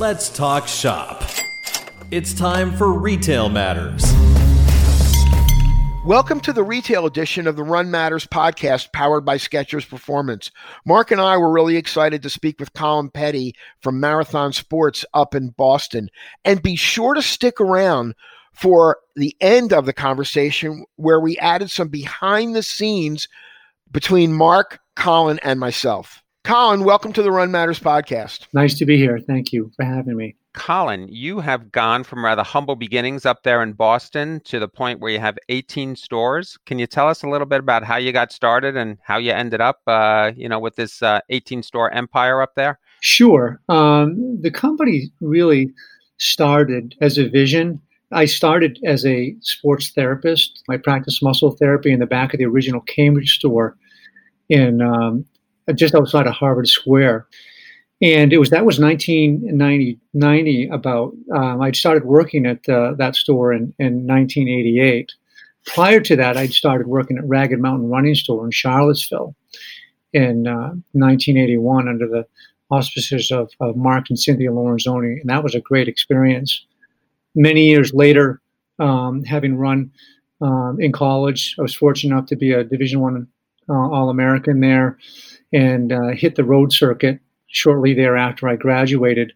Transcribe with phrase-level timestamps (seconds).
[0.00, 1.22] Let's talk shop.
[2.10, 4.02] It's time for Retail Matters.
[6.06, 10.50] Welcome to the retail edition of the Run Matters podcast powered by Skechers Performance.
[10.86, 15.34] Mark and I were really excited to speak with Colin Peddie from Marathon Sports up
[15.34, 16.08] in Boston.
[16.46, 18.14] And be sure to stick around
[18.54, 23.28] for the end of the conversation where we added some behind the scenes
[23.92, 26.22] between Mark, Colin, and myself.
[26.42, 28.46] Colin, welcome to the Run Matters podcast.
[28.54, 29.18] Nice to be here.
[29.18, 30.36] Thank you for having me.
[30.54, 35.00] Colin, you have gone from rather humble beginnings up there in Boston to the point
[35.00, 36.58] where you have 18 stores.
[36.64, 39.32] Can you tell us a little bit about how you got started and how you
[39.32, 42.80] ended up, uh, you know, with this uh, 18 store empire up there?
[43.00, 43.60] Sure.
[43.68, 45.72] Um, the company really
[46.16, 47.80] started as a vision.
[48.12, 50.64] I started as a sports therapist.
[50.68, 53.76] I practiced muscle therapy in the back of the original Cambridge store
[54.48, 55.24] in um,
[55.74, 57.26] just outside of Harvard Square.
[58.02, 63.52] And it was that was 1990 about um, i'd started working at uh, that store
[63.52, 65.12] in, in 1988
[65.66, 69.34] prior to that i'd started working at ragged mountain running store in charlottesville
[70.14, 72.26] in uh, 1981 under the
[72.70, 75.20] auspices of, of mark and cynthia lorenzoni.
[75.20, 76.64] And that was a great experience.
[77.34, 78.40] Many years later
[78.78, 79.90] um, having run
[80.40, 83.28] um, in college i was fortunate enough to be a division one
[83.70, 84.98] uh, all-american there
[85.52, 89.32] and uh, hit the road circuit shortly thereafter I graduated.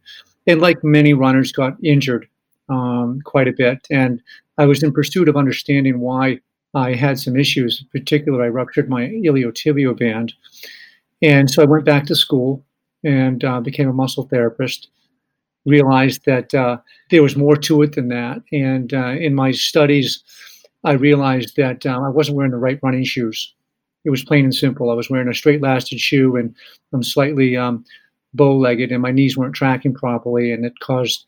[0.46, 2.28] And like many runners, got injured
[2.68, 3.86] um, quite a bit.
[3.90, 4.20] And
[4.58, 6.40] I was in pursuit of understanding why
[6.74, 7.82] I had some issues.
[7.82, 10.34] In particular, I ruptured my iliotibial band.
[11.22, 12.64] And so I went back to school
[13.02, 14.88] and uh, became a muscle therapist.
[15.66, 16.76] Realized that uh,
[17.10, 18.42] there was more to it than that.
[18.52, 20.22] And uh, in my studies,
[20.84, 23.54] I realized that uh, I wasn't wearing the right running shoes.
[24.04, 24.90] It was plain and simple.
[24.90, 26.54] I was wearing a straight lasted shoe and
[26.92, 27.84] I'm slightly um,
[28.34, 31.26] bow-legged and my knees weren't tracking properly, and it caused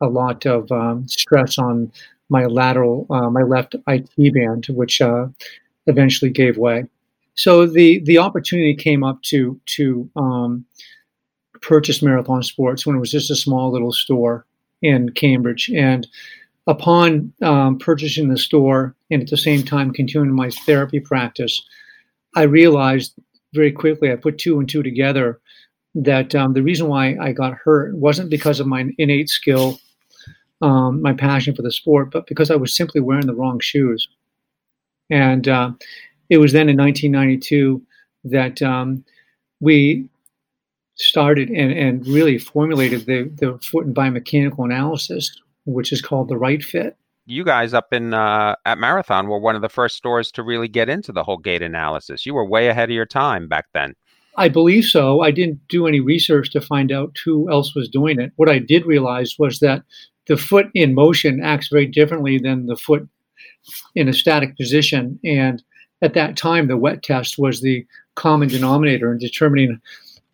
[0.00, 1.90] a lot of um, stress on
[2.28, 5.26] my lateral, uh, my left IT band, which uh,
[5.86, 6.84] eventually gave way.
[7.34, 10.64] So the the opportunity came up to to um,
[11.60, 14.44] purchase Marathon Sports when it was just a small little store
[14.82, 16.06] in Cambridge, and
[16.66, 21.62] upon um, purchasing the store and at the same time continuing my therapy practice,
[22.34, 23.14] I realized
[23.54, 25.40] very quickly I put two and two together
[25.94, 29.78] that um, the reason why I got hurt wasn't because of my innate skill,
[30.62, 34.08] um, my passion for the sport, but because I was simply wearing the wrong shoes.
[35.10, 35.72] And uh,
[36.30, 37.82] it was then in 1992
[38.24, 39.04] that um,
[39.60, 40.08] we
[40.94, 46.38] started and, and really formulated the, the foot and biomechanical analysis, which is called the
[46.38, 46.96] right fit.
[47.24, 50.68] You guys up in uh, at Marathon were one of the first stores to really
[50.68, 52.26] get into the whole gait analysis.
[52.26, 53.94] You were way ahead of your time back then.
[54.36, 55.20] I believe so.
[55.20, 58.32] I didn't do any research to find out who else was doing it.
[58.36, 59.82] What I did realize was that
[60.26, 63.06] the foot in motion acts very differently than the foot
[63.94, 65.18] in a static position.
[65.24, 65.62] And
[66.00, 69.80] at that time, the wet test was the common denominator in determining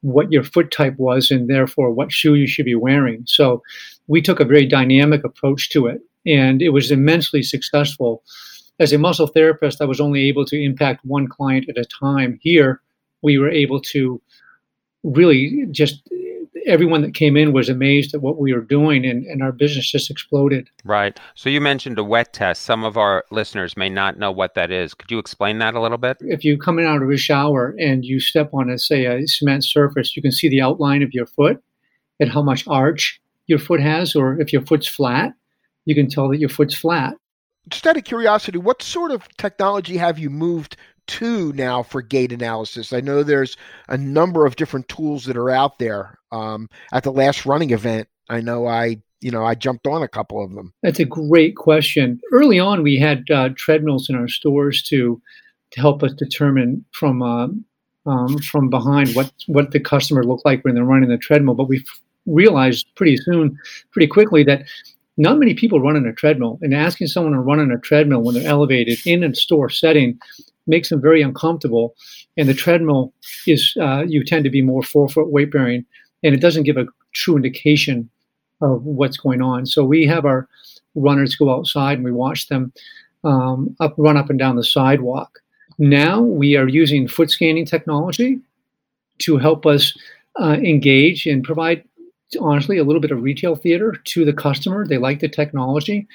[0.02, 3.24] what your foot type was and therefore what shoe you should be wearing.
[3.26, 3.62] So
[4.06, 8.22] we took a very dynamic approach to it, and it was immensely successful.
[8.78, 12.38] As a muscle therapist, I was only able to impact one client at a time.
[12.42, 12.80] Here,
[13.22, 14.20] we were able to
[15.02, 16.08] really just
[16.66, 19.90] everyone that came in was amazed at what we were doing and, and our business
[19.90, 20.68] just exploded.
[20.84, 21.18] Right.
[21.34, 22.62] So you mentioned a wet test.
[22.62, 24.92] Some of our listeners may not know what that is.
[24.92, 26.18] Could you explain that a little bit?
[26.20, 29.26] If you come in out of a shower and you step on a say a
[29.26, 31.62] cement surface, you can see the outline of your foot
[32.20, 35.32] and how much arch your foot has, or if your foot's flat,
[35.88, 37.14] you can tell that your foot's flat.
[37.70, 40.76] Just out of curiosity, what sort of technology have you moved
[41.06, 42.92] to now for gait analysis.
[42.92, 43.56] I know there's
[43.88, 46.18] a number of different tools that are out there.
[46.30, 50.08] Um, at the last running event, I know I you know I jumped on a
[50.08, 50.74] couple of them.
[50.82, 52.20] That's a great question.
[52.30, 55.18] Early on, we had uh, treadmills in our stores to
[55.70, 57.48] to help us determine from uh,
[58.04, 61.54] um, from behind what what the customer looked like when they're running the treadmill.
[61.54, 61.82] But we
[62.26, 63.58] realized pretty soon,
[63.90, 64.64] pretty quickly that
[65.18, 68.22] not many people run on a treadmill and asking someone to run on a treadmill
[68.22, 70.18] when they're elevated in a store setting
[70.66, 71.94] makes them very uncomfortable.
[72.36, 73.12] And the treadmill
[73.46, 75.84] is, uh, you tend to be more forefoot weight bearing,
[76.22, 78.08] and it doesn't give a true indication
[78.60, 79.66] of what's going on.
[79.66, 80.48] So we have our
[80.94, 82.72] runners go outside and we watch them
[83.24, 85.40] um, up, run up and down the sidewalk.
[85.78, 88.40] Now we are using foot scanning technology
[89.20, 89.96] to help us
[90.40, 91.82] uh, engage and provide,
[92.40, 94.86] honestly, a little bit of retail theater to the customer.
[94.86, 96.06] They like the technology.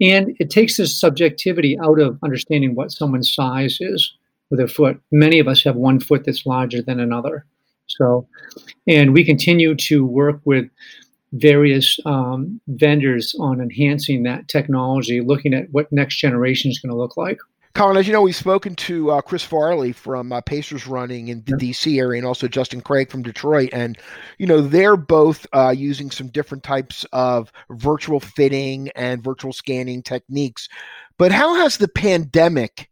[0.00, 4.14] And it takes this subjectivity out of understanding what someone's size is
[4.50, 5.00] with a foot.
[5.10, 7.46] Many of us have one foot that's larger than another.
[7.86, 8.28] So,
[8.86, 10.68] and we continue to work with
[11.32, 16.96] various um, vendors on enhancing that technology, looking at what next generation is going to
[16.96, 17.38] look like.
[17.76, 21.42] Colin, as you know, we've spoken to uh, Chris Farley from uh, Pacers Running in
[21.44, 21.52] the.
[21.52, 23.98] DC area, and also Justin Craig from Detroit, and
[24.38, 30.02] you know they're both uh, using some different types of virtual fitting and virtual scanning
[30.02, 30.70] techniques.
[31.18, 32.88] But how has the pandemic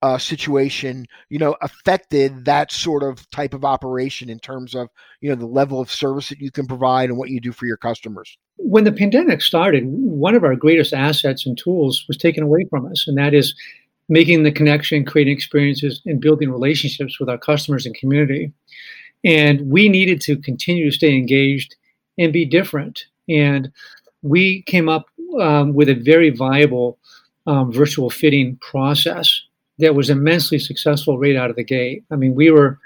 [0.00, 4.90] uh, situation, you know, affected that sort of type of operation in terms of
[5.20, 7.66] you know the level of service that you can provide and what you do for
[7.66, 8.38] your customers?
[8.58, 12.86] When the pandemic started, one of our greatest assets and tools was taken away from
[12.86, 13.56] us, and that is
[14.10, 18.52] making the connection, creating experiences, and building relationships with our customers and community.
[19.24, 21.76] And we needed to continue to stay engaged
[22.18, 23.04] and be different.
[23.28, 23.72] And
[24.22, 25.06] we came up
[25.40, 26.98] um, with a very viable
[27.46, 29.40] um, virtual fitting process
[29.78, 32.04] that was immensely successful right out of the gate.
[32.10, 32.78] I mean, we were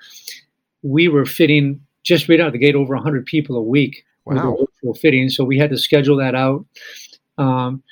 [0.83, 4.51] we were fitting just right out of the gate over 100 people a week wow.
[4.51, 5.31] with virtual fitting.
[5.31, 6.67] So we had to schedule that out.
[7.39, 7.83] Um,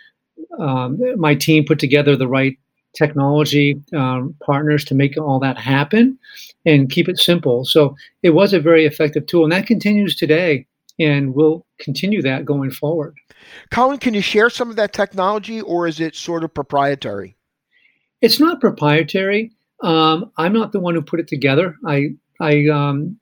[0.59, 2.59] um, my team put together the right
[2.95, 6.19] technology um, partners to make all that happen
[6.65, 7.65] and keep it simple.
[7.65, 10.67] So it was a very effective tool, and that continues today,
[10.99, 13.17] and we'll continue that going forward.
[13.71, 17.37] Colin, can you share some of that technology, or is it sort of proprietary?
[18.21, 19.51] It's not proprietary.
[19.83, 21.77] Um, I'm not the one who put it together.
[21.87, 22.11] I
[22.41, 23.17] I um,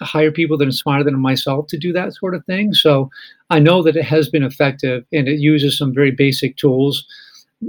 [0.00, 2.72] hire people that are smarter than myself to do that sort of thing.
[2.72, 3.10] So
[3.50, 7.06] I know that it has been effective, and it uses some very basic tools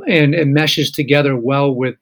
[0.08, 1.96] and it meshes together well with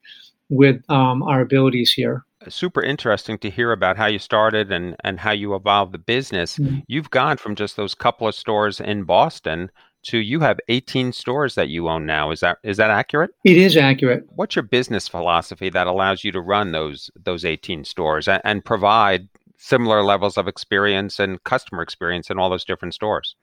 [0.50, 2.24] with um, our abilities here.
[2.50, 6.58] Super interesting to hear about how you started and and how you evolved the business.
[6.58, 6.80] Mm-hmm.
[6.88, 9.70] You've gone from just those couple of stores in Boston
[10.04, 12.32] to you have 18 stores that you own now.
[12.32, 13.32] Is that is that accurate?
[13.44, 14.26] It is accurate.
[14.36, 18.64] What's your business philosophy that allows you to run those those 18 stores and, and
[18.64, 23.36] provide similar levels of experience and customer experience in all those different stores?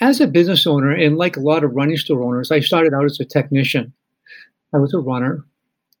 [0.00, 3.04] As a business owner, and like a lot of running store owners, I started out
[3.04, 3.92] as a technician.
[4.72, 5.44] I was a runner.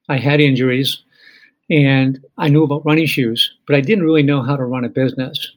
[0.08, 1.02] I had injuries
[1.68, 4.88] and I knew about running shoes, but I didn't really know how to run a
[4.88, 5.52] business.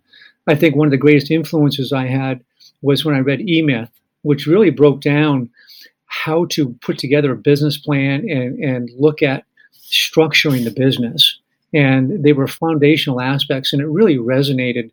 [0.48, 2.44] I think one of the greatest influences I had
[2.82, 3.90] was when I read E Myth,
[4.24, 5.50] which really broke down
[6.06, 9.46] how to put together a business plan and, and look at
[9.90, 11.40] structuring the business.
[11.74, 14.92] And they were foundational aspects, and it really resonated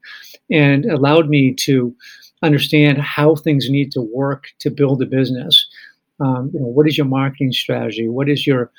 [0.50, 1.94] and allowed me to
[2.42, 5.66] understand how things need to work to build a business.
[6.20, 8.08] Um, you know, what is your marketing strategy?
[8.08, 8.70] What is your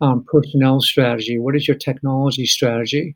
[0.00, 1.38] um, personnel strategy?
[1.38, 3.14] What is your technology strategy?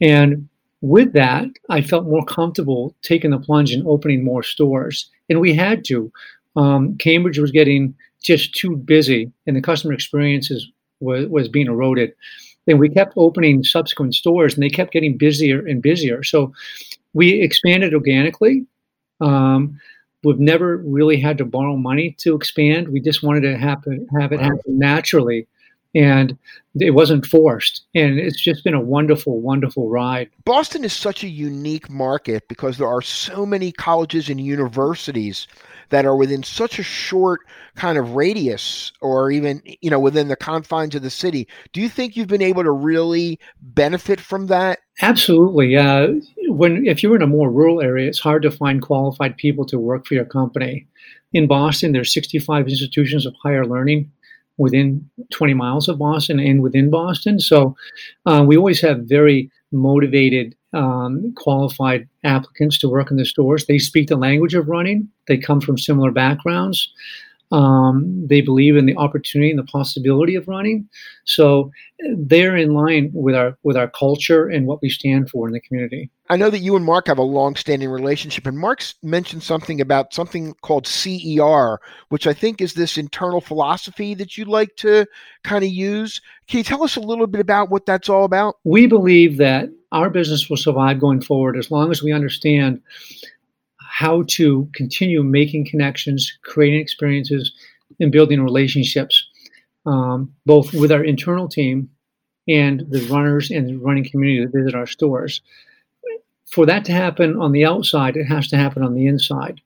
[0.00, 0.48] And
[0.82, 5.10] with that, I felt more comfortable taking the plunge and opening more stores.
[5.30, 6.12] And we had to.
[6.56, 12.12] Um, Cambridge was getting just too busy, and the customer experiences was, was being eroded.
[12.66, 16.22] And we kept opening subsequent stores, and they kept getting busier and busier.
[16.22, 16.52] So
[17.14, 18.66] we expanded organically
[19.20, 19.78] um,
[20.24, 22.88] we've never really had to borrow money to expand.
[22.88, 25.46] We just wanted to happen, have it happen naturally.
[25.94, 26.36] And
[26.78, 27.86] it wasn't forced.
[27.94, 30.28] And it's just been a wonderful, wonderful ride.
[30.44, 35.46] Boston is such a unique market because there are so many colleges and universities
[35.90, 37.40] that are within such a short
[37.76, 41.88] kind of radius or even you know within the confines of the city do you
[41.88, 46.08] think you've been able to really benefit from that absolutely uh,
[46.48, 49.78] when if you're in a more rural area it's hard to find qualified people to
[49.78, 50.86] work for your company
[51.32, 54.10] in boston there's 65 institutions of higher learning
[54.58, 57.76] within 20 miles of boston and within boston so
[58.26, 63.66] uh, we always have very motivated um, qualified applicants to work in the stores.
[63.66, 65.08] They speak the language of running.
[65.26, 66.92] They come from similar backgrounds.
[67.52, 70.88] Um, they believe in the opportunity and the possibility of running.
[71.24, 71.70] So
[72.16, 75.60] they're in line with our with our culture and what we stand for in the
[75.60, 76.10] community.
[76.28, 80.12] I know that you and Mark have a long-standing relationship, and Mark's mentioned something about
[80.12, 85.06] something called CER, which I think is this internal philosophy that you like to
[85.44, 86.20] kind of use.
[86.48, 88.56] Can you tell us a little bit about what that's all about?
[88.64, 92.82] We believe that our business will survive going forward as long as we understand
[93.96, 97.50] how to continue making connections, creating experiences,
[97.98, 99.26] and building relationships,
[99.86, 101.88] um, both with our internal team
[102.46, 105.40] and the runners and the running community that visit our stores.
[106.44, 109.62] For that to happen on the outside, it has to happen on the inside.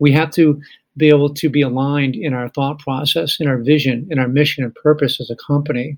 [0.00, 0.60] We have to
[0.96, 4.64] be able to be aligned in our thought process, in our vision, in our mission
[4.64, 5.96] and purpose as a company.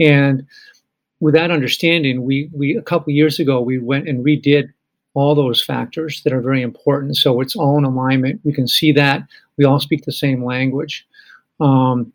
[0.00, 0.46] And
[1.20, 4.72] with that understanding, we, we a couple years ago we went and redid
[5.14, 7.16] all those factors that are very important.
[7.16, 8.40] So it's all in alignment.
[8.44, 9.22] We can see that
[9.56, 11.06] we all speak the same language.
[11.60, 12.12] Um,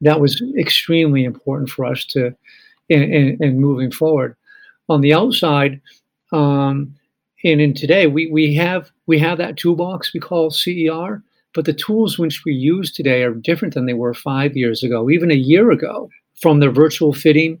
[0.00, 2.34] that was extremely important for us to
[2.88, 4.36] in, in, in moving forward.
[4.88, 5.80] On the outside,
[6.32, 6.94] um,
[7.44, 11.22] and in today, we, we have we have that toolbox we call CER,
[11.54, 15.10] but the tools which we use today are different than they were five years ago,
[15.10, 16.08] even a year ago,
[16.40, 17.60] from the virtual fitting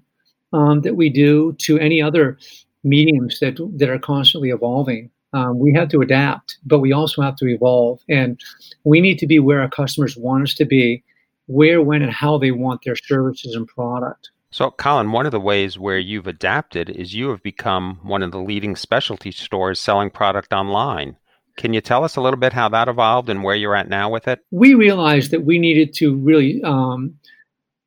[0.52, 2.38] um, that we do to any other
[2.86, 5.10] mediums that, that are constantly evolving.
[5.32, 8.00] Um, we have to adapt, but we also have to evolve.
[8.08, 8.40] And
[8.84, 11.02] we need to be where our customers want us to be,
[11.46, 14.30] where, when, and how they want their services and product.
[14.50, 18.30] So, Colin, one of the ways where you've adapted is you have become one of
[18.30, 21.16] the leading specialty stores selling product online.
[21.56, 24.08] Can you tell us a little bit how that evolved and where you're at now
[24.08, 24.40] with it?
[24.50, 27.18] We realized that we needed to really um,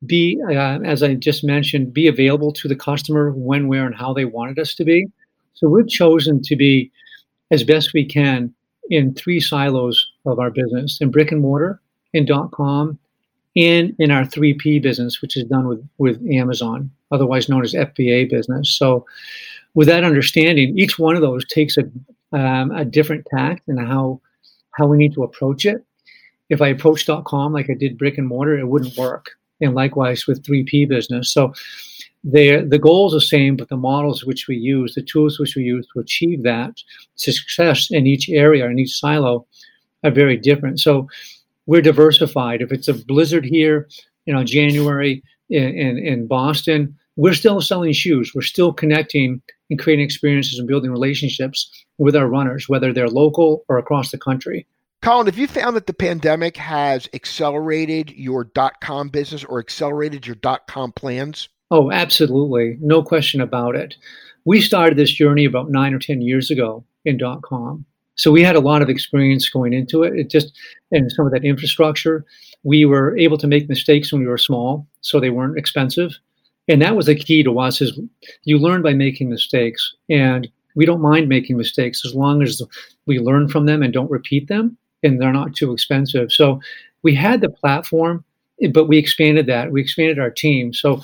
[0.06, 4.12] be, uh, as I just mentioned, be available to the customer when, where, and how
[4.12, 5.06] they wanted us to be.
[5.54, 6.90] So we've chosen to be
[7.50, 8.54] as best we can
[8.88, 11.80] in three silos of our business in brick and mortar,
[12.12, 12.98] in dot com,
[13.56, 18.30] and in our 3P business, which is done with, with Amazon, otherwise known as FBA
[18.30, 18.70] business.
[18.76, 19.06] So,
[19.74, 21.82] with that understanding, each one of those takes a,
[22.36, 24.20] um, a different tact and how
[24.72, 25.84] how we need to approach it.
[26.48, 29.32] If I approach dot .com like I did brick and mortar, it wouldn't work.
[29.60, 31.32] And likewise with 3P business.
[31.32, 31.52] So
[32.22, 35.62] the goal is the same, but the models which we use, the tools which we
[35.62, 36.82] use to achieve that
[37.14, 39.46] success in each area, in each silo,
[40.04, 40.80] are very different.
[40.80, 41.08] So
[41.66, 42.62] we're diversified.
[42.62, 43.88] If it's a blizzard here,
[44.26, 48.32] you know, January in, in, in Boston, we're still selling shoes.
[48.34, 53.64] We're still connecting and creating experiences and building relationships with our runners, whether they're local
[53.68, 54.66] or across the country.
[55.02, 60.26] Colin, have you found that the pandemic has accelerated your dot com business or accelerated
[60.26, 61.48] your dot com plans?
[61.70, 62.76] Oh, absolutely.
[62.82, 63.94] No question about it.
[64.44, 67.86] We started this journey about nine or 10 years ago in dot com.
[68.16, 70.18] So we had a lot of experience going into it.
[70.18, 70.52] It just,
[70.92, 72.26] and some of that infrastructure,
[72.62, 76.12] we were able to make mistakes when we were small, so they weren't expensive.
[76.68, 77.98] And that was the key to us is
[78.44, 79.94] you learn by making mistakes.
[80.10, 82.60] And we don't mind making mistakes as long as
[83.06, 86.32] we learn from them and don't repeat them and they're not too expensive.
[86.32, 86.60] So
[87.02, 88.24] we had the platform,
[88.72, 89.72] but we expanded that.
[89.72, 90.72] We expanded our team.
[90.72, 91.02] So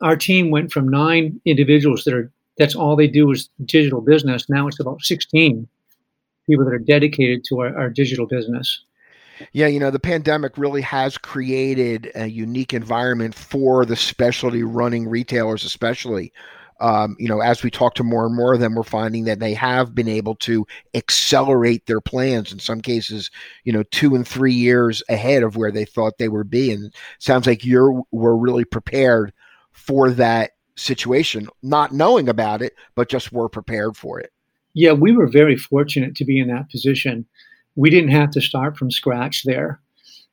[0.00, 4.48] our team went from nine individuals that are that's all they do is digital business.
[4.48, 5.66] Now it's about 16
[6.46, 8.84] people that are dedicated to our, our digital business.
[9.52, 15.08] Yeah, you know, the pandemic really has created a unique environment for the specialty running
[15.08, 16.32] retailers, especially
[16.80, 19.38] um, you know, as we talk to more and more of them, we're finding that
[19.38, 23.30] they have been able to accelerate their plans in some cases,
[23.64, 26.72] you know, two and three years ahead of where they thought they would be.
[26.72, 29.32] And sounds like you're were really prepared
[29.72, 34.30] for that situation, not knowing about it, but just were prepared for it.
[34.74, 37.24] Yeah, we were very fortunate to be in that position.
[37.76, 39.80] We didn't have to start from scratch there.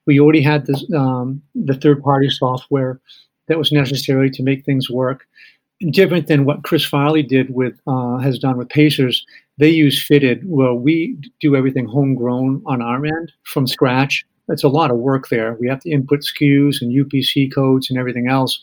[0.07, 2.99] We already had this, um, the third party software
[3.47, 5.27] that was necessary to make things work
[5.89, 9.25] different than what Chris Farley did with uh, has done with Pacers.
[9.57, 10.41] They use fitted.
[10.45, 14.25] Well, we do everything homegrown on our end from scratch.
[14.49, 15.55] It's a lot of work there.
[15.59, 18.59] We have to input SKUs and UPC codes and everything else,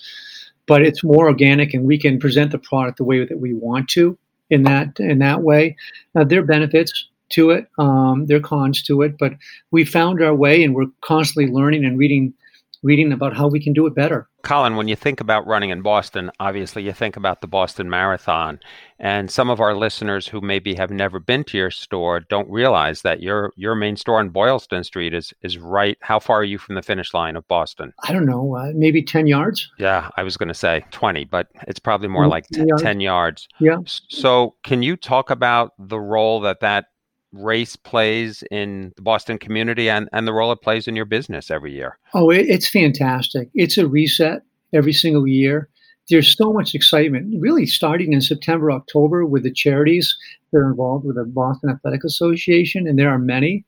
[0.66, 3.88] but it's more organic, and we can present the product the way that we want
[3.90, 4.18] to
[4.50, 5.76] in that in that way.
[6.14, 9.34] Now, there are benefits to it, um, there are cons to it, but
[9.70, 12.34] we found our way, and we're constantly learning and reading
[12.82, 14.28] reading about how we can do it better.
[14.48, 18.58] Colin, when you think about running in Boston, obviously you think about the Boston Marathon.
[18.98, 23.02] And some of our listeners who maybe have never been to your store don't realize
[23.02, 25.98] that your your main store on Boylston Street is is right.
[26.00, 27.92] How far are you from the finish line of Boston?
[28.04, 29.70] I don't know, uh, maybe 10 yards.
[29.78, 32.82] Yeah, I was going to say 20, but it's probably more mm, like 10 yards.
[32.82, 33.48] 10 yards.
[33.60, 33.76] Yeah.
[33.84, 36.86] So, can you talk about the role that that
[37.32, 41.50] race plays in the Boston community and, and the role it plays in your business
[41.50, 41.98] every year?
[42.14, 43.48] Oh, it, it's fantastic.
[43.54, 44.42] It's a reset
[44.72, 45.68] every single year.
[46.08, 50.16] There's so much excitement, really starting in September, October with the charities
[50.50, 53.64] that are involved with the Boston Athletic Association, and there are many.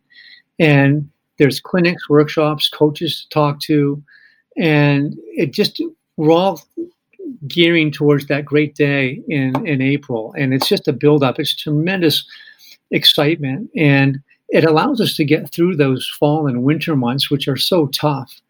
[0.58, 4.02] And there's clinics, workshops, coaches to talk to,
[4.56, 5.82] and it just
[6.16, 6.62] we're all
[7.46, 11.38] gearing towards that great day in in April, and it's just a build up.
[11.38, 12.24] It's tremendous
[12.90, 13.70] excitement.
[13.76, 17.86] And it allows us to get through those fall and winter months, which are so
[17.88, 18.40] tough.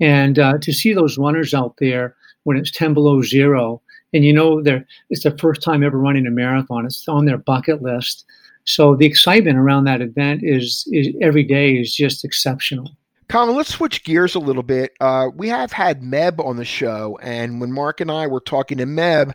[0.00, 3.80] And uh, to see those runners out there when it's 10 below zero,
[4.12, 7.38] and you know they're, it's their first time ever running a marathon, it's on their
[7.38, 8.24] bucket list.
[8.64, 12.90] So the excitement around that event is, is every day is just exceptional.
[13.28, 14.92] Colin, let's switch gears a little bit.
[15.00, 18.78] Uh, we have had Meb on the show, and when Mark and I were talking
[18.78, 19.32] to Meb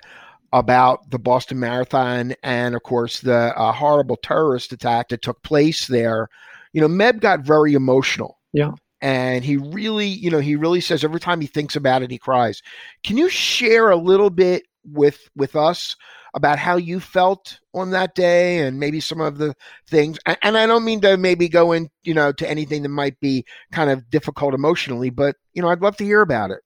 [0.54, 5.88] about the Boston Marathon and, of course, the uh, horrible terrorist attack that took place
[5.88, 6.30] there,
[6.74, 8.40] you know, Meb got very emotional.
[8.54, 8.72] Yeah.
[9.02, 12.18] And he really, you know, he really says every time he thinks about it, he
[12.18, 12.62] cries.
[13.04, 15.96] Can you share a little bit with with us
[16.34, 19.56] about how you felt on that day and maybe some of the
[19.88, 23.20] things and i don't mean to maybe go in you know to anything that might
[23.20, 26.60] be kind of difficult emotionally but you know i'd love to hear about it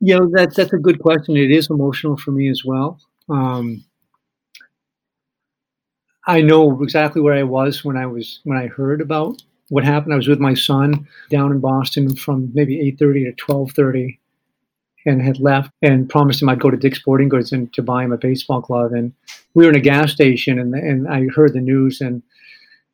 [0.00, 1.36] you know that's that's a good question.
[1.36, 3.00] It is emotional for me as well.
[3.28, 3.84] Um,
[6.28, 10.12] i know exactly where i was when i was when i heard about what happened.
[10.12, 14.18] I was with my son down in boston from maybe 8.30 to 12.30
[15.06, 18.04] and had left and promised him I'd go to Dick's Sporting Goods and to buy
[18.04, 18.92] him a baseball glove.
[18.92, 19.12] And
[19.54, 22.22] we were in a gas station, and and I heard the news, and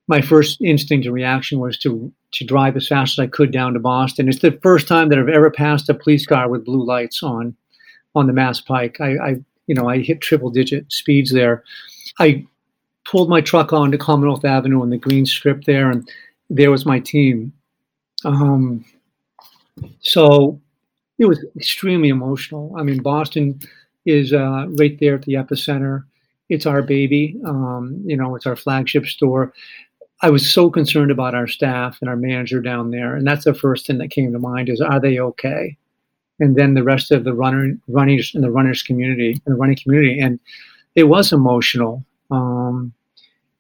[0.09, 3.75] my first instinct and reaction was to to drive as fast as I could down
[3.75, 4.29] to Boston.
[4.29, 7.55] It's the first time that I've ever passed a police car with blue lights on
[8.15, 9.01] on the Mass Pike.
[9.01, 9.29] I, I
[9.67, 11.63] you know I hit triple digit speeds there.
[12.19, 12.47] I
[13.05, 16.09] pulled my truck onto Commonwealth Avenue on the green strip there, and
[16.51, 17.53] there was my team.
[18.25, 18.85] Um,
[20.01, 20.61] so
[21.19, 22.75] it was extremely emotional.
[22.77, 23.61] I mean, Boston
[24.07, 26.05] is uh, right there at the epicenter.
[26.49, 27.41] It's our baby.
[27.47, 29.53] Um, you know, it's our flagship store.
[30.23, 33.55] I was so concerned about our staff and our manager down there, and that's the
[33.55, 35.77] first thing that came to mind: is are they okay?
[36.41, 39.77] And then the rest of the runner, runners and the runners community and the running
[39.77, 40.39] community, and
[40.95, 42.05] it was emotional.
[42.31, 42.93] Um,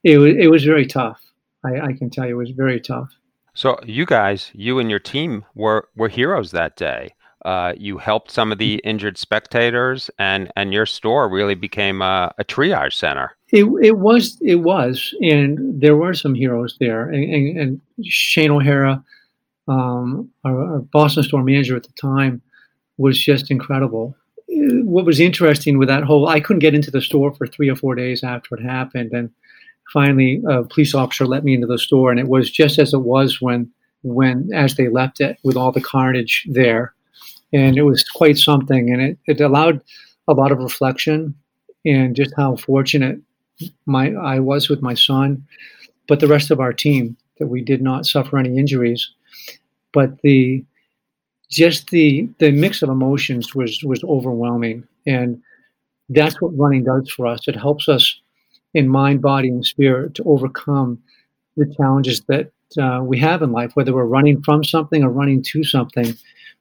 [0.05, 1.21] it was it was very tough.
[1.65, 3.11] I, I can tell you, it was very tough.
[3.55, 7.15] So you guys, you and your team were were heroes that day.
[7.45, 12.33] Uh, you helped some of the injured spectators, and and your store really became a,
[12.39, 13.37] a, triage center.
[13.49, 18.53] It, it was it was, and there were some heroes there, and, and, and Shane
[18.53, 19.03] O'Hara,
[19.67, 22.41] um, our, our, Boston store manager at the time,
[22.97, 24.15] was just incredible.
[24.47, 27.77] What was interesting with that whole, I couldn't get into the store for three or
[27.77, 29.31] four days after it happened, and
[29.93, 32.99] finally, a police officer let me into the store, and it was just as it
[32.99, 33.69] was when
[34.03, 36.95] when as they left it with all the carnage there
[37.53, 38.91] and it was quite something.
[38.91, 39.81] And it, it allowed
[40.29, 41.35] a lot of reflection
[41.85, 43.21] and just how fortunate
[43.87, 45.45] my I was with my son,
[46.09, 49.11] but the rest of our team that we did not suffer any injuries.
[49.93, 50.65] But the
[51.51, 55.43] just the the mix of emotions was was overwhelming, and
[56.09, 57.47] that's what running does for us.
[57.47, 58.19] It helps us
[58.75, 61.03] in mind, body, and spirit to overcome
[61.57, 65.43] the challenges that uh, we have in life, whether we're running from something or running
[65.43, 66.15] to something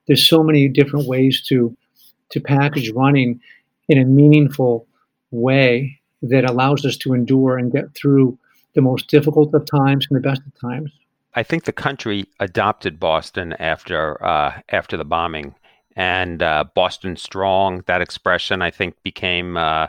[0.08, 1.76] there's so many different ways to
[2.30, 3.40] to package running
[3.90, 4.88] in a meaningful
[5.32, 8.38] way that allows us to endure and get through
[8.74, 10.92] the most difficult of times and the best of times.
[11.34, 15.56] I think the country adopted Boston after uh, after the bombing,
[15.96, 17.84] and uh, Boston Strong.
[17.88, 19.88] That expression, I think, became uh,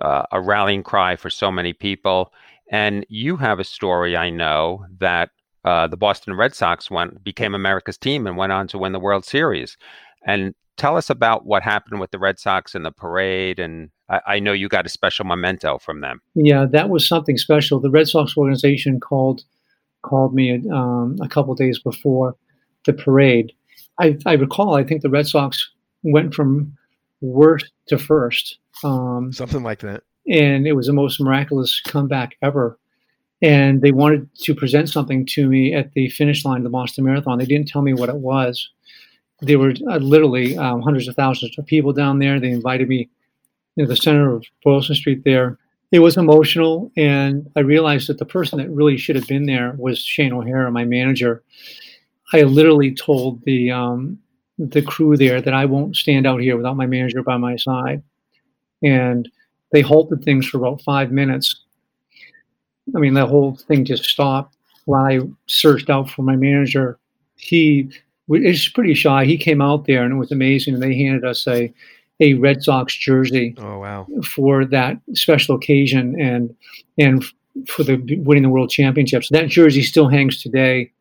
[0.00, 2.32] uh a rallying cry for so many people.
[2.68, 5.30] And you have a story, I know, that
[5.66, 9.00] uh, the Boston Red Sox went became America's team and went on to win the
[9.00, 9.76] World Series.
[10.24, 13.58] And tell us about what happened with the Red Sox and the parade.
[13.58, 16.22] And I, I know you got a special memento from them.
[16.34, 17.80] Yeah, that was something special.
[17.80, 19.42] The Red Sox organization called
[20.02, 22.36] called me um, a couple days before
[22.84, 23.52] the parade.
[23.98, 24.76] I, I, recall.
[24.76, 25.68] I think the Red Sox
[26.04, 26.76] went from
[27.20, 28.58] worst to first.
[28.84, 30.04] Um, something like that.
[30.28, 32.78] And it was the most miraculous comeback ever
[33.42, 37.04] and they wanted to present something to me at the finish line of the Boston
[37.04, 37.38] Marathon.
[37.38, 38.70] They didn't tell me what it was.
[39.40, 42.40] There were uh, literally um, hundreds of thousands of people down there.
[42.40, 43.10] They invited me
[43.78, 45.58] to the center of Boylston Street there.
[45.92, 49.74] It was emotional, and I realized that the person that really should have been there
[49.78, 51.44] was Shane O'Hara, my manager.
[52.32, 54.18] I literally told the um,
[54.58, 58.02] the crew there that I won't stand out here without my manager by my side,
[58.82, 59.28] and
[59.70, 61.65] they halted things for about five minutes
[62.94, 66.98] I mean, the whole thing just stopped while I searched out for my manager.
[67.36, 67.90] He
[68.30, 69.24] is pretty shy.
[69.24, 70.74] He came out there and it was amazing.
[70.74, 71.72] And they handed us a,
[72.20, 73.54] a Red Sox jersey.
[73.58, 74.06] Oh wow!
[74.24, 76.54] For that special occasion and
[76.98, 77.24] and
[77.66, 79.28] for the winning the World Championships.
[79.30, 80.92] That jersey still hangs today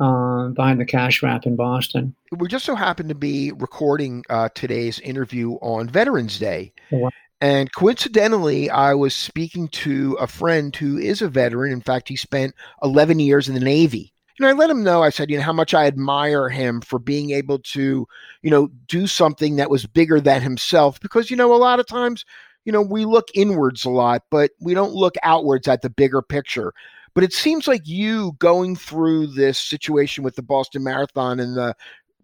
[0.00, 2.14] uh, behind the cash wrap in Boston.
[2.36, 6.72] We just so happened to be recording uh, today's interview on Veterans Day.
[6.92, 7.10] Oh, wow.
[7.40, 11.72] And coincidentally, I was speaking to a friend who is a veteran.
[11.72, 14.12] In fact, he spent 11 years in the Navy.
[14.38, 17.00] And I let him know, I said, you know, how much I admire him for
[17.00, 18.06] being able to,
[18.42, 21.00] you know, do something that was bigger than himself.
[21.00, 22.24] Because, you know, a lot of times,
[22.64, 26.22] you know, we look inwards a lot, but we don't look outwards at the bigger
[26.22, 26.72] picture.
[27.14, 31.74] But it seems like you going through this situation with the Boston Marathon and the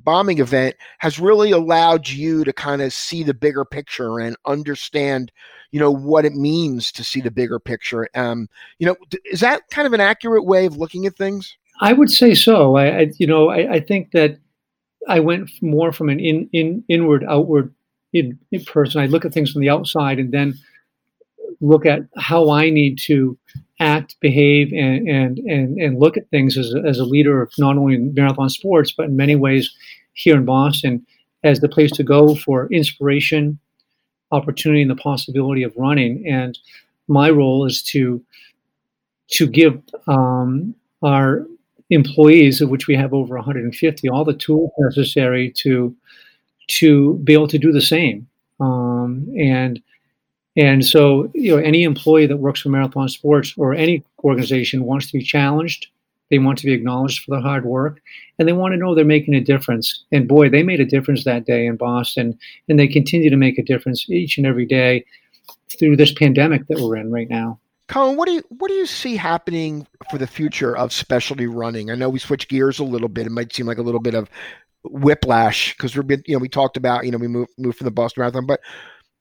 [0.04, 5.32] bombing event has really allowed you to kind of see the bigger picture and understand
[5.70, 8.08] you know what it means to see the bigger picture.
[8.14, 11.56] Um you know is that kind of an accurate way of looking at things?
[11.80, 12.76] I would say so.
[12.76, 14.38] I, I you know I, I, think that
[15.08, 17.74] i went more from an in, in inward outward
[18.12, 19.00] in, in person.
[19.00, 20.54] I look at things from the outside and then
[21.60, 23.36] look at how I need to
[23.80, 27.52] act, behave, and and and, and look at things as a, as a leader of
[27.58, 29.74] not only in marathon sports but in many ways
[30.14, 31.04] here in Boston
[31.42, 33.58] as the place to go for inspiration,
[34.32, 36.26] opportunity, and the possibility of running.
[36.26, 36.58] And
[37.06, 38.22] my role is to
[39.28, 41.46] to give um, our
[41.90, 45.94] employees, of which we have over 150, all the tools necessary to
[46.66, 48.26] to be able to do the same.
[48.58, 49.82] Um, and
[50.56, 55.06] and so, you know, any employee that works for Marathon Sports or any organization wants
[55.08, 55.88] to be challenged.
[56.30, 58.00] They want to be acknowledged for their hard work,
[58.38, 60.04] and they want to know they're making a difference.
[60.10, 62.38] And boy, they made a difference that day in Boston,
[62.68, 65.04] and they continue to make a difference each and every day
[65.78, 67.58] through this pandemic that we're in right now.
[67.88, 71.90] Colin, what do you what do you see happening for the future of specialty running?
[71.90, 73.26] I know we switched gears a little bit.
[73.26, 74.30] It might seem like a little bit of
[74.84, 77.84] whiplash because we've been, you know, we talked about, you know, we moved moved from
[77.84, 78.60] the Boston Marathon, but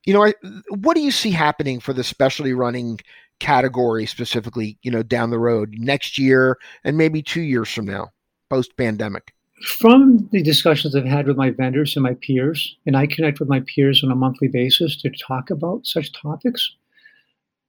[0.05, 0.33] you know, I,
[0.69, 2.99] what do you see happening for the specialty running
[3.39, 8.09] category specifically, you know, down the road next year and maybe two years from now,
[8.49, 9.33] post pandemic?
[9.79, 13.47] From the discussions I've had with my vendors and my peers, and I connect with
[13.47, 16.69] my peers on a monthly basis to talk about such topics,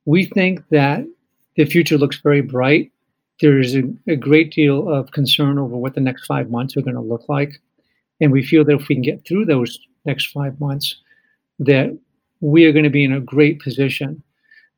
[0.04, 1.04] we think that
[1.56, 2.90] the future looks very bright.
[3.40, 6.82] There is a, a great deal of concern over what the next five months are
[6.82, 7.60] going to look like.
[8.20, 10.96] And we feel that if we can get through those next five months,
[11.60, 11.96] that
[12.44, 14.22] we are going to be in a great position.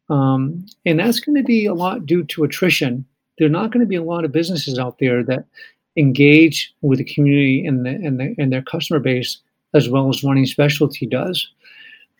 [0.09, 3.05] Um, and that's going to be a lot due to attrition.
[3.39, 5.45] There are not going to be a lot of businesses out there that
[5.97, 9.39] engage with the community and, the, and, the, and their customer base
[9.75, 11.49] as well as running specialty does.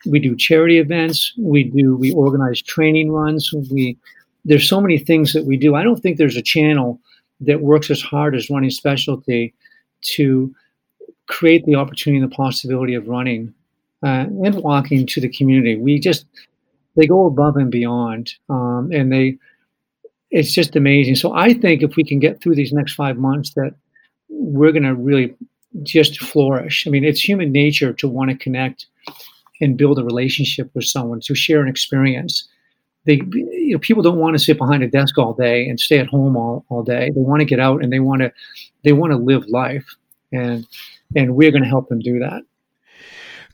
[0.05, 1.33] We do charity events.
[1.39, 3.51] We do we organize training runs.
[3.71, 3.97] We
[4.45, 5.75] there's so many things that we do.
[5.75, 6.99] I don't think there's a channel
[7.41, 9.53] that works as hard as running specialty
[10.01, 10.53] to
[11.27, 13.53] create the opportunity and the possibility of running
[14.03, 15.75] uh, and walking to the community.
[15.75, 16.25] We just
[16.95, 19.37] they go above and beyond, um, and they
[20.29, 21.15] it's just amazing.
[21.15, 23.73] So I think if we can get through these next five months, that
[24.29, 25.35] we're going to really
[25.83, 26.85] just flourish.
[26.85, 28.87] I mean, it's human nature to want to connect
[29.61, 32.47] and build a relationship with someone, to share an experience.
[33.05, 35.97] They, you know, people don't want to sit behind a desk all day and stay
[35.97, 37.09] at home all, all day.
[37.15, 38.31] They want to get out and they want to
[38.83, 39.85] they want to live life,
[40.31, 40.67] and
[41.15, 42.43] and we're going to help them do that.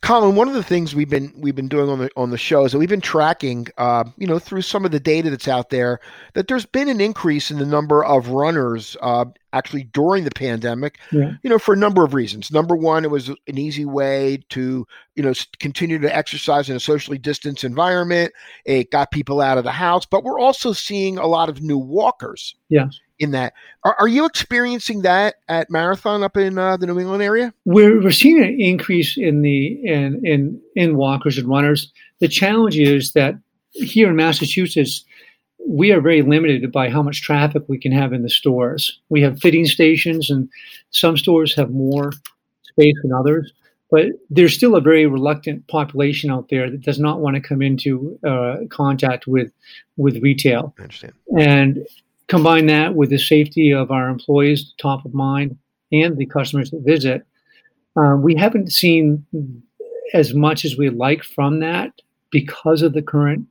[0.03, 2.65] Colin, one of the things we've been we've been doing on the on the show
[2.65, 5.69] is that we've been tracking, uh, you know, through some of the data that's out
[5.69, 6.01] there,
[6.33, 10.99] that there's been an increase in the number of runners uh, actually during the pandemic.
[11.13, 11.31] Yeah.
[11.41, 12.51] You know, for a number of reasons.
[12.51, 14.85] Number one, it was an easy way to
[15.15, 18.33] you know continue to exercise in a socially distanced environment.
[18.65, 21.77] It got people out of the house, but we're also seeing a lot of new
[21.77, 22.55] walkers.
[22.67, 22.89] Yeah
[23.23, 23.53] in that.
[23.83, 27.53] Are, are you experiencing that at Marathon up in uh, the New England area?
[27.65, 31.91] We're, we're seeing an increase in the in, in in walkers and runners.
[32.19, 33.35] The challenge is that
[33.71, 35.03] here in Massachusetts,
[35.67, 38.99] we are very limited by how much traffic we can have in the stores.
[39.09, 40.49] We have fitting stations, and
[40.91, 42.11] some stores have more
[42.63, 43.51] space than others.
[43.91, 47.61] But there's still a very reluctant population out there that does not want to come
[47.61, 49.51] into uh, contact with
[49.97, 50.73] with retail.
[50.79, 51.13] I understand.
[51.37, 51.85] And
[52.27, 55.57] Combine that with the safety of our employees top of mind
[55.91, 57.25] and the customers that visit.
[57.95, 59.23] Uh, we haven't seen
[60.13, 61.91] as much as we'd like from that
[62.31, 63.45] because of the current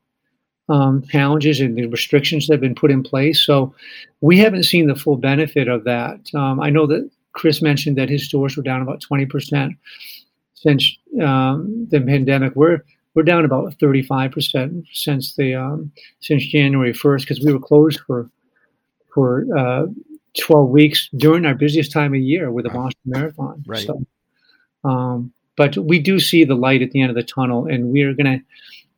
[0.68, 3.40] um, challenges and the restrictions that have been put in place.
[3.40, 3.74] So
[4.20, 6.20] we haven't seen the full benefit of that.
[6.34, 9.76] Um, I know that Chris mentioned that his stores were down about 20%
[10.54, 12.54] since um, the pandemic.
[12.54, 18.00] We're we're down about 35% since the um, since January 1st because we were closed
[18.06, 18.30] for
[19.14, 19.86] for uh,
[20.40, 23.62] 12 weeks during our busiest time of year with the Boston Marathon.
[23.66, 23.86] Right.
[23.86, 24.04] So,
[24.84, 28.02] um, but we do see the light at the end of the tunnel, and we
[28.02, 28.44] are going to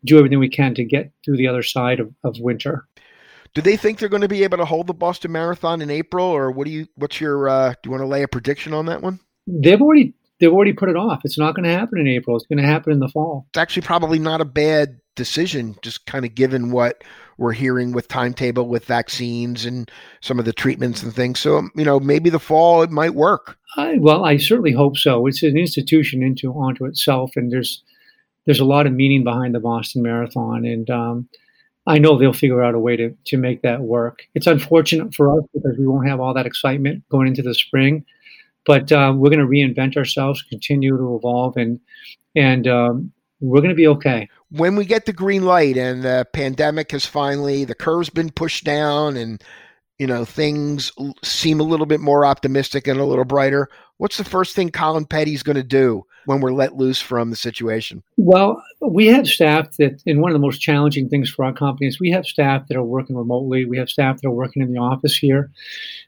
[0.04, 2.86] do everything we can to get through the other side of, of winter.
[3.54, 6.26] Do they think they're going to be able to hold the Boston Marathon in April,
[6.26, 6.88] or what do you?
[6.96, 7.48] What's your?
[7.48, 9.20] Uh, do you want to lay a prediction on that one?
[9.46, 11.20] They've already they've already put it off.
[11.24, 12.36] It's not going to happen in April.
[12.36, 13.46] It's going to happen in the fall.
[13.50, 17.02] It's actually probably not a bad decision, just kind of given what
[17.38, 21.40] we're hearing with timetable with vaccines and some of the treatments and things.
[21.40, 23.56] So, um, you know, maybe the fall it might work.
[23.76, 25.26] I, well, I certainly hope so.
[25.26, 27.82] It's an institution into onto itself, and there's
[28.46, 31.28] there's a lot of meaning behind the Boston Marathon, and um,
[31.86, 34.20] I know they'll figure out a way to to make that work.
[34.34, 38.04] It's unfortunate for us because we won't have all that excitement going into the spring,
[38.66, 41.80] but uh, we're going to reinvent ourselves, continue to evolve, and
[42.34, 44.28] and um, we're going to be okay.
[44.50, 48.64] When we get the green light and the pandemic has finally, the curve's been pushed
[48.64, 49.42] down and
[49.98, 53.68] you know, things seem a little bit more optimistic and a little brighter.
[53.98, 57.36] What's the first thing Colin Peddie's going to do when we're let loose from the
[57.36, 58.02] situation?
[58.16, 61.86] Well, we have staff that, and one of the most challenging things for our company
[61.86, 63.64] is we have staff that are working remotely.
[63.66, 65.50] We have staff that are working in the office here.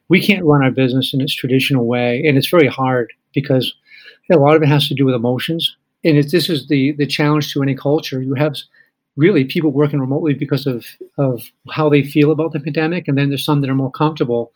[0.08, 3.72] We can't run our business in its traditional way, and it's very hard because
[4.32, 5.76] a lot of it has to do with emotions.
[6.04, 8.22] And this is the the challenge to any culture.
[8.22, 8.56] You have
[9.16, 10.86] really people working remotely because of
[11.18, 14.52] of how they feel about the pandemic, and then there's some that are more comfortable.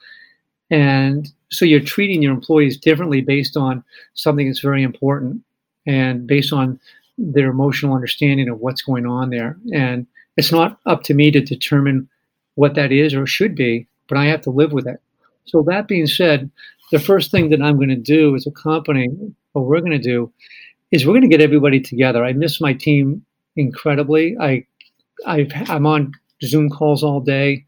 [0.70, 3.82] And so you're treating your employees differently based on
[4.14, 5.42] something that's very important
[5.86, 6.78] and based on
[7.18, 9.56] their emotional understanding of what's going on there.
[9.74, 12.08] And it's not up to me to determine
[12.54, 15.00] what that is or should be, but I have to live with it.
[15.44, 16.50] So that being said,
[16.92, 19.08] the first thing that I'm going to do as a company,
[19.52, 20.32] what we're going to do,
[20.92, 22.24] is we're going to get everybody together.
[22.24, 23.24] I miss my team
[23.60, 24.36] incredibly.
[24.40, 24.64] I,
[25.26, 27.64] i am on Zoom calls all day,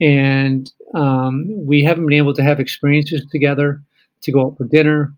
[0.00, 3.80] and um, we haven't been able to have experiences together,
[4.22, 5.14] to go out for dinner,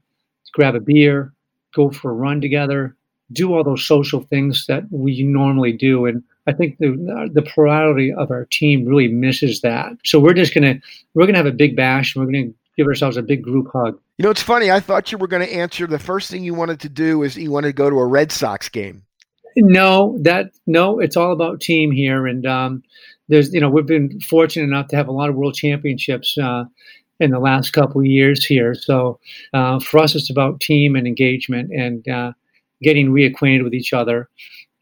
[0.53, 1.33] grab a beer,
[1.75, 2.95] go for a run together,
[3.33, 6.07] do all those social things that we normally do.
[6.07, 9.93] And I think the the plurality of our team really misses that.
[10.05, 10.81] So we're just gonna
[11.15, 12.15] we're gonna have a big bash.
[12.15, 13.99] And we're gonna give ourselves a big group hug.
[14.19, 14.71] You know, it's funny.
[14.71, 17.37] I thought you were going to answer the first thing you wanted to do is
[17.37, 19.03] you wanted to go to a Red Sox game.
[19.57, 22.83] No, that no, it's all about team here, and um,
[23.29, 26.65] there's you know we've been fortunate enough to have a lot of world championships uh,
[27.21, 28.75] in the last couple of years here.
[28.75, 29.19] So
[29.53, 32.33] uh, for us, it's about team and engagement and uh,
[32.83, 34.29] getting reacquainted with each other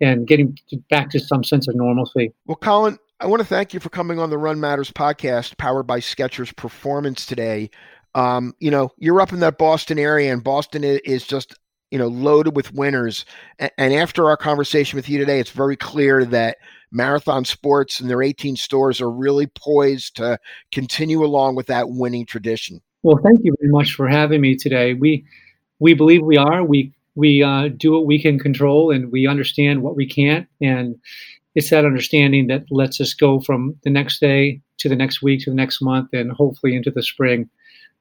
[0.00, 0.56] and getting
[0.88, 2.32] back to some sense of normalcy.
[2.46, 5.86] Well, Colin, I want to thank you for coming on the Run Matters podcast, powered
[5.86, 7.70] by Skechers Performance today.
[8.14, 11.54] Um, you know, you're up in that Boston area, and Boston is just
[11.90, 13.24] you know loaded with winners.
[13.58, 16.58] And after our conversation with you today, it's very clear that
[16.92, 20.38] Marathon Sports and their 18 stores are really poised to
[20.72, 22.80] continue along with that winning tradition.
[23.02, 24.94] Well, thank you very much for having me today.
[24.94, 25.24] We
[25.78, 26.64] we believe we are.
[26.64, 30.46] We we uh, do what we can control, and we understand what we can't.
[30.60, 30.96] And
[31.54, 35.40] it's that understanding that lets us go from the next day to the next week
[35.44, 37.50] to the next month and hopefully into the spring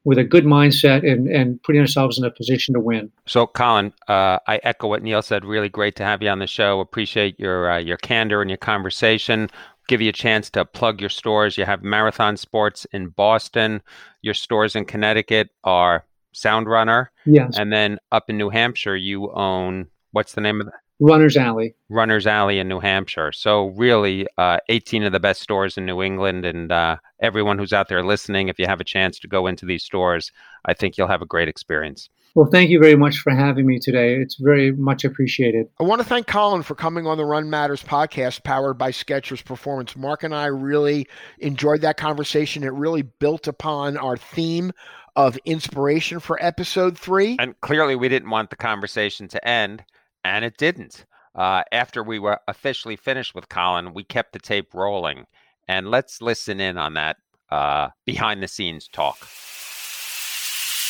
[0.03, 3.11] with a good mindset and, and putting ourselves in a position to win.
[3.25, 5.43] So, Colin, uh, I echo what Neil said.
[5.45, 6.79] Really great to have you on the show.
[6.79, 9.49] Appreciate your uh, your candor and your conversation.
[9.87, 11.57] Give you a chance to plug your stores.
[11.57, 13.81] You have Marathon Sports in Boston.
[14.21, 17.11] Your stores in Connecticut are Sound Runner.
[17.25, 17.57] Yes.
[17.57, 20.81] And then up in New Hampshire, you own what's the name of that?
[20.99, 21.75] Runner's Alley.
[21.87, 23.31] Runner's Alley in New Hampshire.
[23.31, 27.73] So really, uh, 18 of the best stores in New England, and uh, everyone who's
[27.73, 30.31] out there listening, if you have a chance to go into these stores,
[30.65, 32.09] I think you'll have a great experience.
[32.35, 34.15] Well, thank you very much for having me today.
[34.15, 35.67] It's very much appreciated.
[35.79, 39.43] I want to thank Colin for coming on the Run Matters podcast powered by Skechers
[39.43, 39.95] Performance.
[39.95, 41.07] Mark and I really
[41.39, 42.63] enjoyed that conversation.
[42.63, 44.73] It really built upon our theme
[45.15, 47.35] of inspiration for episode three.
[47.39, 49.83] And clearly, we didn't want the conversation to end
[50.23, 51.05] and it didn't.
[51.35, 55.25] Uh, after we were officially finished with Colin, we kept the tape rolling,
[55.67, 57.17] and let's listen in on that
[57.49, 59.17] uh, behind the scenes talk.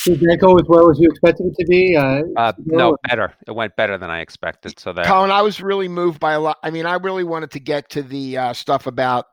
[0.06, 1.96] Did that go as well as you expected it to be?
[1.96, 3.34] Uh, uh, no, better.
[3.46, 4.80] It went better than I expected.
[4.80, 6.58] So that Colin, I was really moved by a lot.
[6.64, 9.26] I mean, I really wanted to get to the uh, stuff about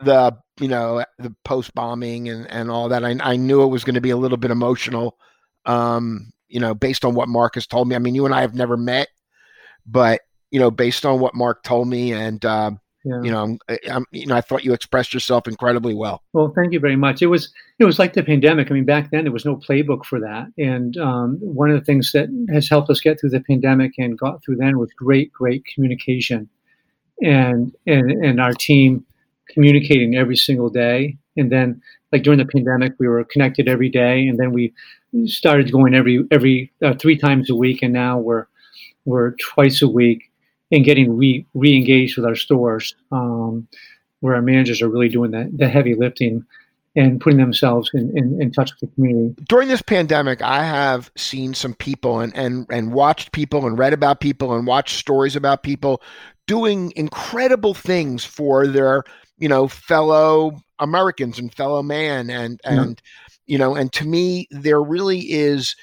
[0.00, 3.04] the you know the post bombing and and all that.
[3.04, 5.16] I I knew it was going to be a little bit emotional.
[5.64, 7.96] Um, you know, based on what Marcus told me.
[7.96, 9.08] I mean, you and I have never met,
[9.86, 12.70] but you know, based on what Mark told me, and uh,
[13.04, 13.20] yeah.
[13.22, 13.58] you know, I'm,
[13.90, 16.22] I'm, you know, I thought you expressed yourself incredibly well.
[16.32, 17.22] Well, thank you very much.
[17.22, 18.70] It was it was like the pandemic.
[18.70, 21.84] I mean, back then there was no playbook for that, and um, one of the
[21.84, 25.32] things that has helped us get through the pandemic and got through then was great,
[25.32, 26.48] great communication,
[27.22, 29.04] and and and our team
[29.48, 34.26] communicating every single day, and then like during the pandemic, we were connected every day,
[34.26, 34.72] and then we
[35.26, 38.46] started going every every uh, three times a week, and now we're
[39.04, 40.30] we're twice a week
[40.70, 43.66] and getting re re-engaged with our stores, um,
[44.20, 46.44] where our managers are really doing the, the heavy lifting
[46.96, 49.34] and putting themselves in, in, in, touch with the community.
[49.48, 53.92] During this pandemic, I have seen some people and, and, and watched people and read
[53.92, 56.00] about people and watched stories about people
[56.46, 59.02] doing incredible things for their,
[59.38, 64.46] you know, fellow Americans and fellow man and, and, yeah you know and to me
[64.50, 65.76] there really is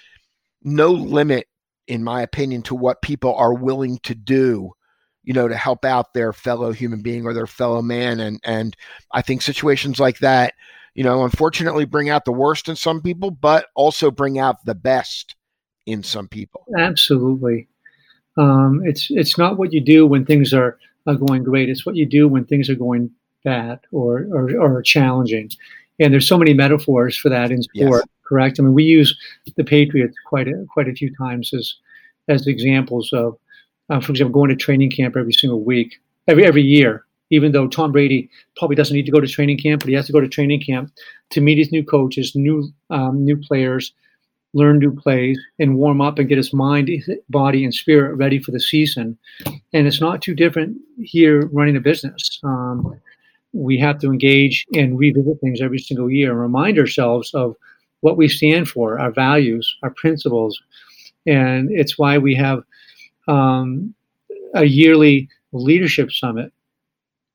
[0.64, 1.48] no limit
[1.92, 4.72] in my opinion to what people are willing to do
[5.24, 8.20] you know to help out their fellow human being or their fellow man.
[8.20, 8.76] And and
[9.12, 10.54] i think situations like that
[10.96, 14.76] you know unfortunately bring out the worst in some people but also bring out the
[14.76, 15.36] best
[15.86, 16.66] in some people.
[16.78, 17.68] Absolutely.
[18.38, 21.70] Um, it's it's not what you do when things are, are going great.
[21.70, 23.12] It's what you do when things are going
[23.44, 25.50] bad or or, or challenging.
[26.00, 28.21] And there's so many metaphors for that in sport, yes.
[28.32, 28.60] Correct?
[28.60, 29.18] I mean, we use
[29.58, 31.76] the Patriots quite a, quite a few times as
[32.28, 33.38] as examples of,
[33.90, 37.06] uh, for example, going to training camp every single week, every every year.
[37.34, 40.08] Even though Tom Brady probably doesn't need to go to training camp, but he has
[40.08, 40.92] to go to training camp
[41.30, 43.94] to meet his new coaches, new um, new players,
[44.54, 46.90] learn new plays, and warm up and get his mind,
[47.30, 49.18] body, and spirit ready for the season.
[49.74, 52.40] And it's not too different here running a business.
[52.44, 53.00] Um,
[53.54, 57.56] we have to engage and revisit things every single year and remind ourselves of
[58.02, 60.62] what we stand for, our values, our principles.
[61.26, 62.64] And it's why we have
[63.28, 63.94] um,
[64.54, 66.52] a yearly leadership summit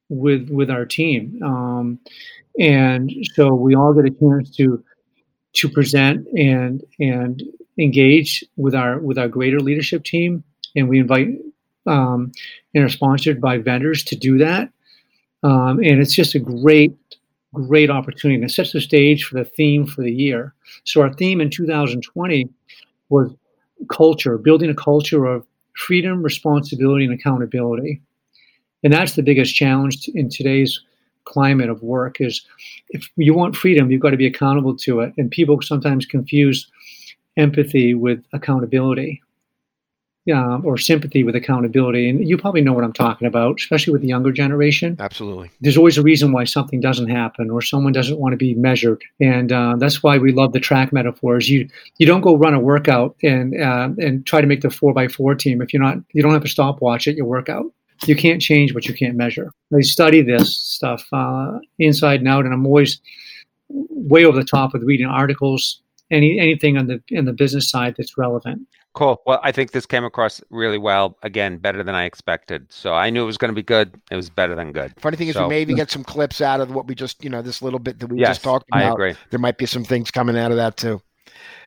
[0.08, 1.40] with with our team.
[1.42, 1.98] Um,
[2.58, 4.82] and so we all get a chance to
[5.54, 7.42] to present and and
[7.78, 10.42] engage with our with our greater leadership team,
[10.74, 11.28] and we invite
[11.86, 12.32] um,
[12.74, 14.70] and are sponsored by vendors to do that.
[15.42, 16.92] Um, and it's just a great
[17.62, 18.36] great opportunity.
[18.36, 20.54] And it sets the stage for the theme for the year.
[20.84, 22.48] So our theme in 2020
[23.08, 23.32] was
[23.90, 28.00] culture, building a culture of freedom, responsibility, and accountability.
[28.82, 30.80] And that's the biggest challenge in today's
[31.24, 32.46] climate of work is
[32.90, 35.12] if you want freedom, you've got to be accountable to it.
[35.18, 36.70] And people sometimes confuse
[37.36, 39.22] empathy with accountability.
[40.32, 42.08] Um, or sympathy with accountability.
[42.08, 44.96] And you probably know what I'm talking about, especially with the younger generation.
[44.98, 45.52] Absolutely.
[45.60, 49.04] There's always a reason why something doesn't happen or someone doesn't want to be measured.
[49.20, 51.48] And uh, that's why we love the track metaphors.
[51.48, 54.92] You you don't go run a workout and uh, and try to make the four
[54.92, 57.66] by four team if you're not you don't have a stopwatch at your workout
[58.04, 59.50] you can't change what you can't measure.
[59.74, 63.00] I study this stuff uh, inside and out, and I'm always
[63.68, 67.94] way over the top with reading articles, any anything on the in the business side
[67.96, 68.66] that's relevant.
[68.96, 69.20] Cool.
[69.26, 71.18] Well, I think this came across really well.
[71.22, 72.72] Again, better than I expected.
[72.72, 74.00] So I knew it was going to be good.
[74.10, 74.94] It was better than good.
[74.98, 77.28] Funny thing so, is, we maybe get some clips out of what we just, you
[77.28, 78.82] know, this little bit that we yes, just talked about.
[78.82, 79.14] I agree.
[79.28, 81.02] There might be some things coming out of that too.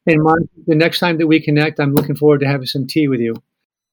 [0.07, 3.07] And Mark, the next time that we connect, I'm looking forward to having some tea
[3.07, 3.35] with you.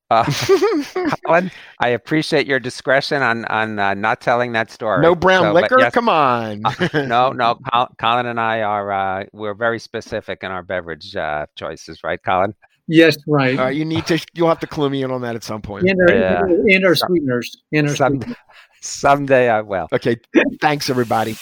[0.09, 0.25] Uh,
[1.27, 5.03] Colin, I appreciate your discretion on on uh, not telling that story.
[5.03, 5.77] No brown so, liquor.
[5.81, 6.63] Yes, Come on.
[6.65, 7.59] uh, no, no.
[7.99, 12.55] Colin and I are uh, we're very specific in our beverage uh, choices, right, Colin?
[12.89, 13.75] Yes, right.
[13.75, 14.25] you need to.
[14.35, 15.89] You'll have to clue me in on that at some point.
[15.89, 16.41] And our, yeah.
[16.41, 17.63] and our sweeteners.
[17.73, 18.37] And our Some, sweeteners.
[18.81, 19.89] Someday I will.
[19.93, 20.17] Okay.
[20.61, 21.37] Thanks, everybody.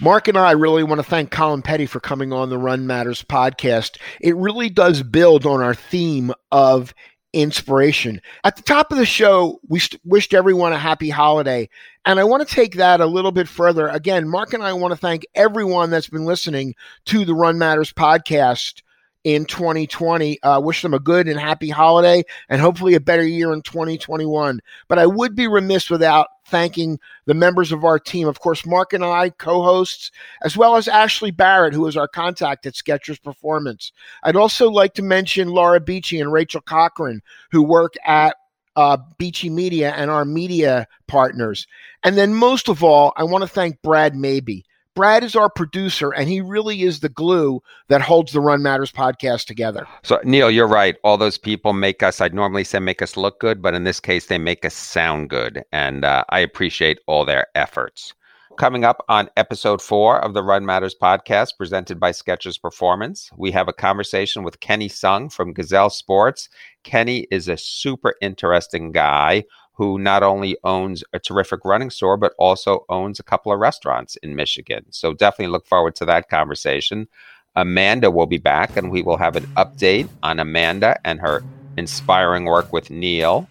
[0.00, 3.22] Mark and I really want to thank Colin Peddie for coming on the Run Matters
[3.22, 3.98] podcast.
[4.20, 6.92] It really does build on our theme of
[7.32, 8.20] inspiration.
[8.44, 11.68] At the top of the show, we st- wished everyone a happy holiday.
[12.04, 13.88] And I want to take that a little bit further.
[13.88, 16.74] Again, Mark and I want to thank everyone that's been listening
[17.06, 18.82] to the Run Matters podcast
[19.24, 20.42] in 2020.
[20.42, 24.60] Uh, wish them a good and happy holiday and hopefully a better year in 2021.
[24.88, 28.28] But I would be remiss without thanking the members of our team.
[28.28, 30.10] Of course, Mark and I, co hosts,
[30.42, 33.92] as well as Ashley Barrett, who is our contact at Skechers Performance.
[34.22, 38.36] I'd also like to mention Laura Beachy and Rachel Cochran, who work at
[38.76, 41.66] uh, Beachy Media and our media partners.
[42.02, 44.64] And then most of all, I want to thank Brad Maybe.
[44.94, 48.92] Brad is our producer, and he really is the glue that holds the Run Matters
[48.92, 49.86] podcast together.
[50.02, 50.96] So, Neil, you're right.
[51.02, 54.00] All those people make us, I'd normally say make us look good, but in this
[54.00, 55.64] case, they make us sound good.
[55.72, 58.12] And uh, I appreciate all their efforts.
[58.58, 63.50] Coming up on episode four of the Run Matters podcast, presented by Skechers Performance, we
[63.50, 66.50] have a conversation with Kenny Sung from Gazelle Sports.
[66.84, 72.34] Kenny is a super interesting guy who not only owns a terrific running store, but
[72.38, 74.84] also owns a couple of restaurants in Michigan.
[74.90, 77.08] So definitely look forward to that conversation.
[77.56, 81.42] Amanda will be back, and we will have an update on Amanda and her
[81.76, 83.48] inspiring work with Neil.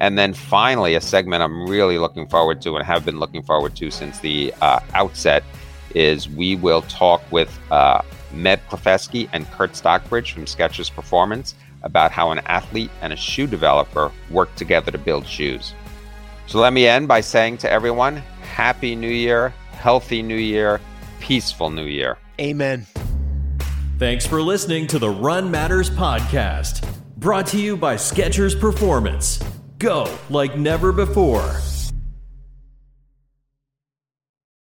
[0.00, 3.76] And then finally, a segment I'm really looking forward to and have been looking forward
[3.76, 5.44] to since the uh, outset
[5.94, 8.00] is we will talk with uh,
[8.32, 13.46] Med Profesky and Kurt Stockbridge from Skechers Performance about how an athlete and a shoe
[13.46, 15.74] developer work together to build shoes.
[16.46, 20.80] So let me end by saying to everyone, Happy New Year, healthy New Year,
[21.20, 22.18] peaceful New Year.
[22.40, 22.86] Amen.
[23.98, 26.86] Thanks for listening to the Run Matters podcast,
[27.18, 29.38] brought to you by Skechers Performance.
[29.78, 31.60] Go like never before.